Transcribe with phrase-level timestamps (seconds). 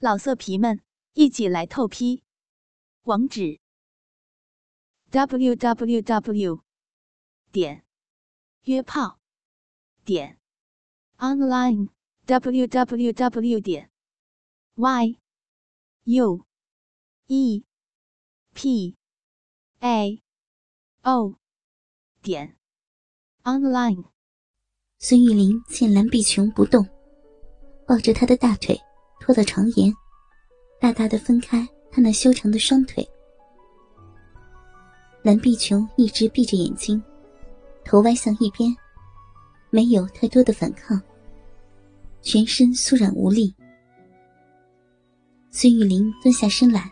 [0.00, 0.80] 老色皮们，
[1.14, 2.22] 一起来透批！
[3.02, 3.58] 网址
[5.10, 6.62] ：w w w
[7.50, 7.84] 点
[8.62, 9.18] 约炮
[10.04, 10.38] 点
[11.16, 11.88] online
[12.26, 13.90] w w w 点
[14.76, 15.18] y
[16.04, 16.46] u
[17.26, 17.64] e
[18.54, 18.96] p
[19.80, 20.22] a
[21.02, 21.34] o
[22.22, 22.56] 点
[23.42, 24.04] online。
[25.00, 26.86] 孙玉玲见蓝碧琼不动，
[27.84, 28.87] 抱着她的大腿。
[29.20, 29.92] 拖到床沿，
[30.80, 33.06] 大大的分开他那修长的双腿。
[35.22, 37.02] 蓝碧琼一直闭着眼睛，
[37.84, 38.74] 头歪向一边，
[39.70, 41.00] 没有太多的反抗，
[42.22, 43.54] 全身酥软无力。
[45.50, 46.90] 孙玉玲蹲下身来，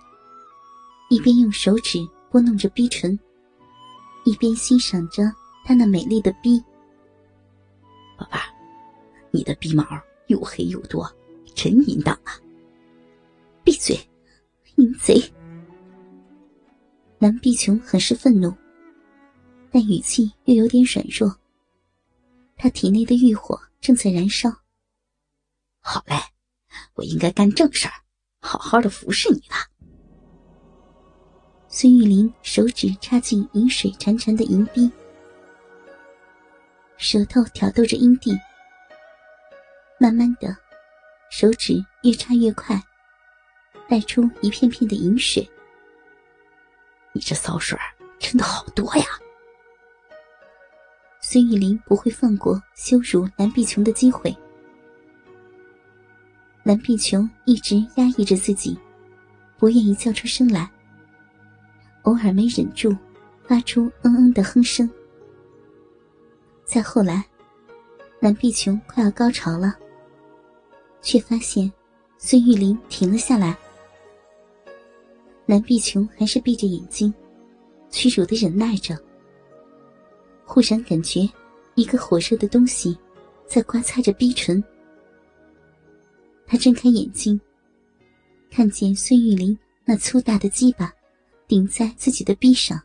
[1.08, 1.98] 一边用手指
[2.30, 3.18] 拨弄着逼唇，
[4.24, 5.32] 一边欣赏着
[5.64, 6.62] 她那美丽的逼。
[8.18, 8.42] 宝贝儿，
[9.30, 9.86] 你的逼毛
[10.26, 11.08] 又黑又多。
[11.56, 12.38] 真淫荡啊！
[13.64, 13.98] 闭嘴，
[14.76, 15.20] 淫贼！
[17.18, 18.54] 蓝碧琼很是愤怒，
[19.70, 21.34] 但语气又有点软弱。
[22.56, 24.50] 她体内的欲火正在燃烧。
[25.80, 26.14] 好嘞，
[26.94, 27.94] 我应该干正事儿，
[28.40, 29.56] 好好的服侍你了。
[31.68, 34.90] 孙玉林手指插进饮水潺潺的银滴，
[36.98, 38.30] 舌头挑逗着阴蒂，
[39.98, 40.54] 慢慢的。
[41.38, 42.82] 手指越插越快，
[43.86, 45.46] 带出一片片的银水。
[47.12, 47.78] 你这骚水
[48.18, 49.04] 真的好多呀！
[51.20, 54.34] 孙玉玲不会放过羞辱蓝碧琼的机会。
[56.62, 58.74] 蓝碧琼一直压抑着自己，
[59.58, 60.70] 不愿意叫出声来，
[62.04, 62.96] 偶尔没忍住，
[63.46, 64.88] 发出嗯嗯的哼声。
[66.64, 67.22] 再后来，
[68.20, 69.76] 蓝碧琼快要高潮了。
[71.02, 71.72] 却发现，
[72.18, 73.56] 孙玉玲停了下来。
[75.46, 77.12] 蓝碧琼还是闭着眼睛，
[77.90, 78.98] 屈辱的忍耐着。
[80.44, 81.28] 忽然感觉，
[81.74, 82.98] 一个火热的东西，
[83.46, 84.62] 在刮擦着逼唇。
[86.46, 87.40] 他睁开眼睛，
[88.50, 90.92] 看见孙玉玲那粗大的鸡巴，
[91.46, 92.80] 顶在自己的逼上，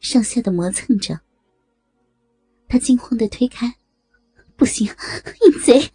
[0.00, 1.18] 上下的磨蹭着。
[2.68, 3.74] 他惊慌的推开，
[4.56, 4.86] 不行，
[5.44, 5.90] 淫贼！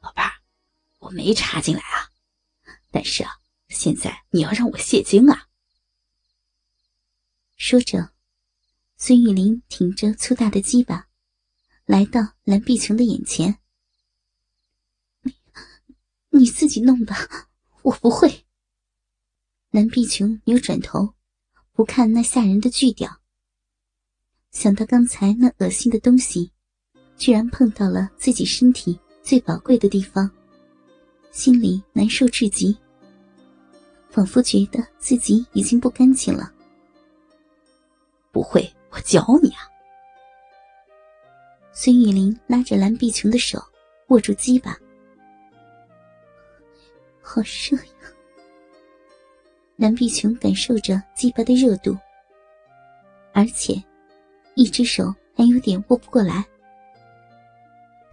[0.00, 0.30] 宝贝儿，
[0.98, 2.10] 我没插进来啊，
[2.90, 5.48] 但是啊，现在你要让我泄精啊。
[7.56, 8.12] 说着，
[8.96, 11.08] 孙玉林挺着粗大的鸡巴，
[11.84, 13.58] 来到蓝碧琼的眼前。
[15.22, 15.34] 你，
[16.30, 17.16] 你自己弄吧，
[17.82, 18.46] 我不会。
[19.70, 21.14] 蓝碧琼扭转头，
[21.72, 23.20] 不看那吓人的巨屌。
[24.52, 26.52] 想到刚才那恶心的东西，
[27.16, 28.98] 居然碰到了自己身体。
[29.28, 30.30] 最宝贵的地方，
[31.32, 32.74] 心里难受至极，
[34.08, 36.50] 仿佛觉得自己已经不干净了。
[38.32, 39.68] 不会，我教你啊！
[41.72, 43.62] 孙玉玲拉着蓝碧琼的手，
[44.06, 44.74] 握住鸡巴，
[47.20, 48.10] 好热呀！
[49.76, 51.94] 蓝碧琼感受着鸡巴的热度，
[53.34, 53.74] 而且
[54.54, 56.48] 一只手还有点握不过来。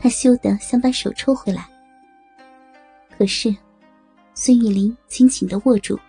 [0.06, 1.68] 他羞得想把手抽回来，
[3.18, 3.52] 可是
[4.36, 6.00] 孙玉林紧紧的握住，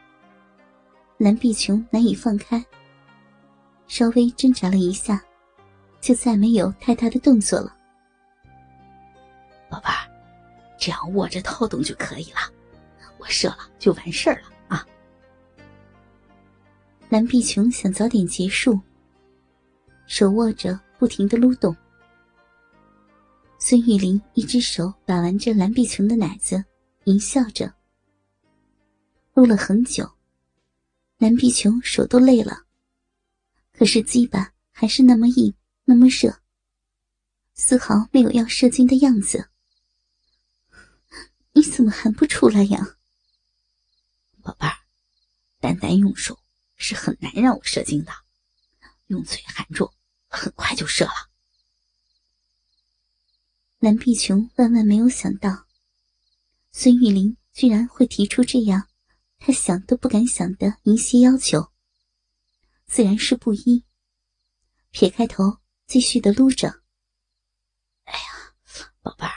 [1.17, 2.63] 蓝碧琼难以放开。
[3.89, 5.25] 稍微挣扎了一下，
[5.99, 7.75] 就再没有太大的动作了。
[9.71, 10.07] 宝贝儿，
[10.79, 12.53] 这样握着套动就可以了，
[13.17, 14.87] 我射了就完事儿了啊！
[17.09, 18.79] 蓝碧琼想早点结束，
[20.07, 21.75] 手握着不停的撸动。
[23.69, 26.65] 孙玉玲一只手把玩着蓝碧琼的奶子，
[27.03, 27.75] 淫笑着。
[29.35, 30.09] 撸了很久，
[31.19, 32.65] 蓝碧琼手都累了，
[33.73, 35.53] 可是鸡巴还是那么硬，
[35.85, 36.33] 那么热，
[37.55, 39.51] 丝毫没有要射精的样子。
[41.53, 42.99] 你怎么还不出来呀，
[44.43, 44.75] 宝贝儿？
[45.59, 46.39] 单单用手
[46.77, 48.13] 是很难让我射精的，
[49.09, 49.91] 用嘴含住，
[50.29, 51.36] 很快就射了。
[53.87, 55.65] 蓝碧琼万万没有想到，
[56.73, 58.89] 孙玉玲居然会提出这样
[59.39, 61.71] 她想都不敢想的一些要求，
[62.87, 63.85] 自然是不依。
[64.91, 66.67] 撇开头，继续的撸着。
[68.07, 68.27] 哎呀，
[69.03, 69.33] 宝贝儿，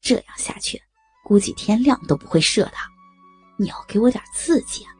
[0.00, 0.80] 这样下去，
[1.24, 2.76] 估计天亮都不会射的。
[3.58, 4.94] 你要给我点刺激啊！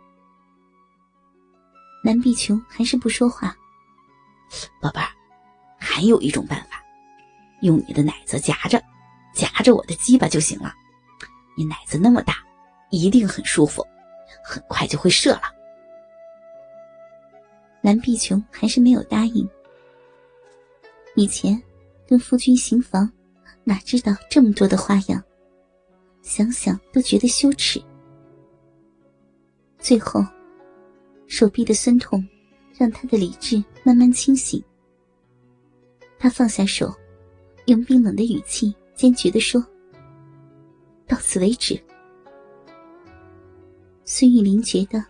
[2.02, 3.56] 蓝碧琼还是不说话。
[4.82, 5.08] 宝贝儿，
[5.78, 6.82] 还有一种办法。
[7.66, 8.82] 用你的奶子夹着，
[9.34, 10.72] 夹着我的鸡巴就行了。
[11.56, 12.38] 你奶子那么大，
[12.90, 13.84] 一定很舒服，
[14.42, 15.42] 很快就会射了。
[17.82, 19.48] 蓝碧琼还是没有答应。
[21.14, 21.62] 以前
[22.06, 23.10] 跟夫君行房，
[23.64, 25.22] 哪知道这么多的花样，
[26.22, 27.82] 想想都觉得羞耻。
[29.78, 30.24] 最后，
[31.26, 32.26] 手臂的酸痛
[32.76, 34.62] 让他的理智慢慢清醒。
[36.18, 36.92] 他放下手，
[37.66, 39.62] 用冰冷的语气坚决的说
[41.06, 41.78] ：“到此为止。”
[44.04, 45.04] 孙玉玲觉得，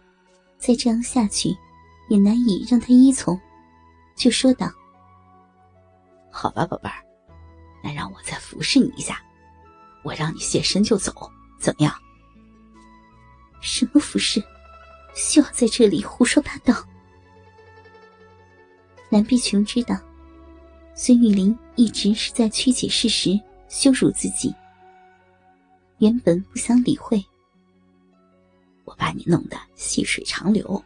[0.58, 1.50] 再这样下去，
[2.08, 3.38] 也难以让他依从，
[4.16, 4.70] 就说道
[6.32, 7.04] ：“好吧，宝贝儿，
[7.84, 9.20] 那让我再服侍你一下，
[10.02, 11.12] 我让你现身就走，
[11.60, 11.94] 怎么样
[13.60, 14.42] ？”“什么服侍？
[15.14, 16.74] 休要在这里胡说八道！”
[19.10, 19.94] 蓝碧琼知道，
[20.98, 23.38] 孙玉玲一直是在曲解事实，
[23.68, 24.52] 羞辱自己。
[25.98, 27.22] 原本不想理会。
[28.86, 30.82] 我把你弄得细水长流，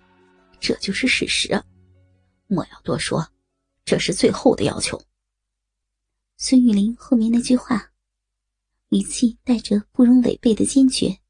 [0.58, 1.62] 这就是事实，
[2.48, 3.24] 莫要多说，
[3.84, 5.00] 这是最后的要求。
[6.38, 7.92] 孙玉玲后面那句话，
[8.88, 11.20] 语气带着不容违背的坚决。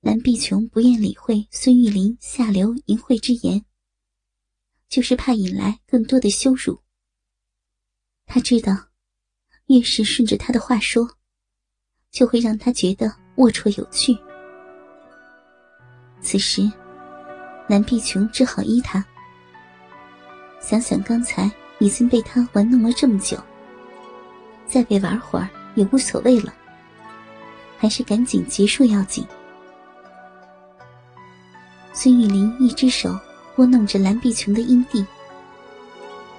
[0.00, 3.64] 蓝碧琼不愿理会孙玉玲下流淫秽之言，
[4.90, 6.82] 就是怕引来更多的羞辱。
[8.32, 8.72] 他知道，
[9.66, 11.04] 越是顺着他的话说，
[12.12, 14.16] 就会让他觉得龌龊有趣。
[16.20, 16.70] 此时，
[17.66, 19.04] 蓝碧琼只好依他。
[20.60, 21.50] 想想刚才
[21.80, 23.36] 已经被他玩弄了这么久，
[24.64, 26.54] 再被玩会儿也无所谓了，
[27.76, 29.26] 还是赶紧结束要紧。
[31.92, 33.18] 孙玉玲一只手
[33.56, 35.04] 拨弄着蓝碧琼的阴蒂，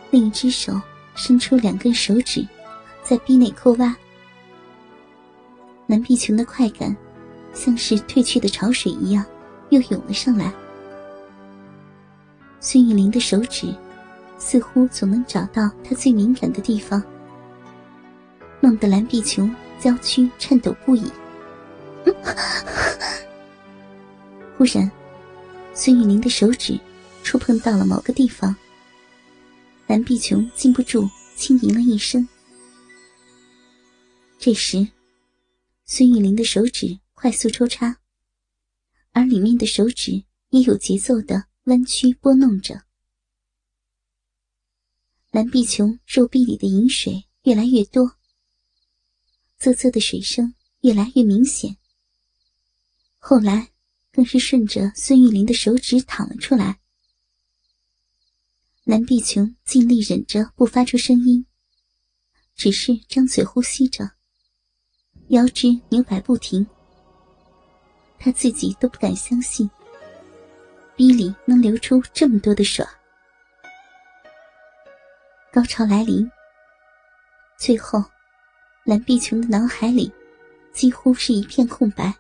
[0.10, 0.80] 另一只手
[1.16, 2.48] 伸出两根手指，
[3.04, 3.96] 在壁内抠挖。
[5.88, 6.96] 蓝碧琼的快感，
[7.54, 9.26] 像是退去的潮水一样。
[9.72, 10.52] 又涌了上来。
[12.60, 13.74] 孙玉玲的手指
[14.38, 17.02] 似乎总能找到他最敏感的地方，
[18.60, 21.10] 弄得蓝碧琼娇躯颤抖不已。
[24.58, 24.92] 忽然，
[25.74, 26.78] 孙玉玲的手指
[27.24, 28.54] 触碰到了某个地方，
[29.92, 31.06] 蓝碧琼禁不住
[31.36, 32.26] 轻吟了一声。
[34.40, 34.88] 这时，
[35.84, 38.00] 孙玉玲的手指快速抽插。
[39.12, 42.82] 而里面的手指也有节奏的弯曲拨弄着，
[45.30, 48.16] 蓝碧琼肉壁里的饮水越来越多，
[49.60, 51.76] 啧啧的水声越来越明显。
[53.18, 53.74] 后来
[54.10, 56.81] 更是顺着孙玉玲的手指淌了出来。
[58.84, 61.46] 蓝碧琼尽力忍着不发出声音，
[62.56, 64.10] 只是张嘴呼吸着，
[65.28, 66.66] 腰肢扭摆不停。
[68.18, 69.70] 他自己都不敢相信，
[70.96, 72.84] 逼里能流出这么多的水。
[75.54, 76.28] 高潮来临，
[77.60, 78.04] 最后，
[78.84, 80.12] 蓝碧琼的脑海里
[80.74, 82.12] 几乎是一片空白。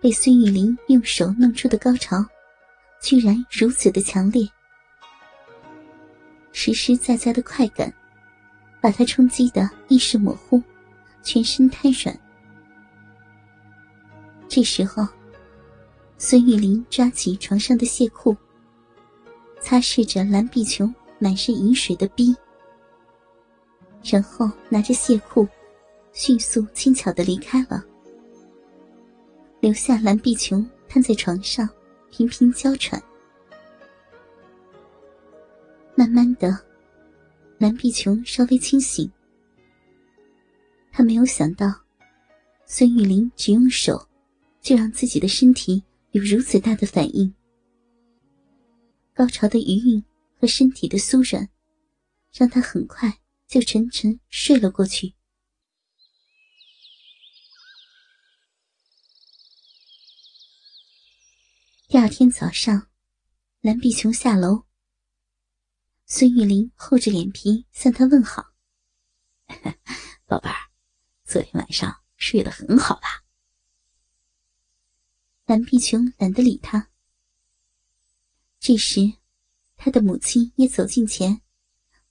[0.00, 2.24] 被孙玉玲用手弄出的高潮，
[3.02, 4.48] 居然如此的强烈，
[6.56, 7.92] 实实在在的快感，
[8.80, 10.62] 把他冲击的意识模糊，
[11.20, 12.16] 全身瘫软。
[14.48, 15.04] 这时候，
[16.16, 18.36] 孙玉玲抓起床上的蟹裤，
[19.60, 22.32] 擦拭着蓝碧琼满是饮水的逼，
[24.04, 25.48] 然后拿着蟹裤，
[26.12, 27.84] 迅速轻巧的离开了，
[29.58, 31.68] 留下蓝碧琼瘫在床上，
[32.12, 33.02] 频频娇喘。
[35.96, 36.66] 慢慢的，
[37.58, 39.10] 蓝碧琼稍微清醒，
[40.90, 41.72] 她没有想到，
[42.66, 44.08] 孙玉玲只用手。
[44.64, 47.34] 就让自己的身体有如此大的反应，
[49.12, 50.02] 高潮的余韵
[50.40, 51.46] 和身体的酥软，
[52.32, 55.12] 让他很快就沉沉睡了过去。
[61.88, 62.86] 第二天早上，
[63.60, 64.64] 蓝碧琼下楼，
[66.06, 68.52] 孙玉玲厚着脸皮向他问好
[70.26, 70.70] ：“宝贝儿，
[71.24, 73.24] 昨天晚上睡得很好吧？”
[75.46, 76.90] 蓝碧琼懒得理他。
[78.60, 79.14] 这时，
[79.76, 81.40] 他的母亲也走近前，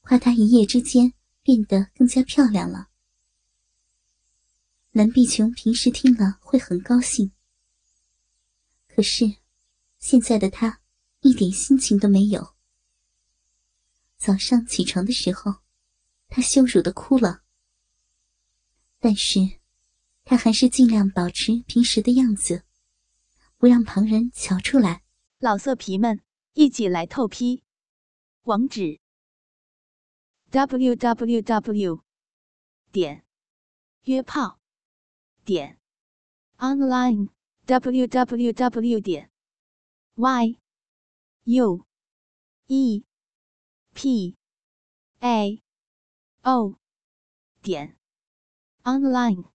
[0.01, 2.89] 夸他一夜之间变得更加漂亮了。
[4.91, 7.31] 蓝碧琼平时听了会很高兴，
[8.87, 9.37] 可是
[9.99, 10.81] 现在的他
[11.21, 12.55] 一点心情都没有。
[14.23, 15.55] 早上起床的时候，
[16.29, 17.43] 他羞辱的哭了。
[18.97, 19.59] 但是，
[20.23, 22.63] 他还是尽量保持平时的样子，
[23.57, 25.03] 不让旁人瞧出来。
[25.39, 26.21] 老色皮们，
[26.53, 27.63] 一起来透批！
[28.43, 29.01] 网址
[30.51, 32.01] ：w w w
[32.93, 33.25] 点
[34.03, 34.61] 约炮
[35.43, 35.81] 点
[36.59, 37.27] online
[37.65, 39.29] w w w 点
[40.15, 40.55] y
[41.43, 41.85] u
[42.67, 43.03] e
[43.93, 44.35] p
[45.21, 45.61] a
[46.43, 46.77] o
[47.61, 47.95] 点
[48.83, 49.52] online。